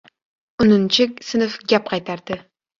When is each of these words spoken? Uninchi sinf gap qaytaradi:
Uninchi 0.65 1.07
sinf 1.29 1.61
gap 1.75 1.95
qaytaradi: 1.95 2.43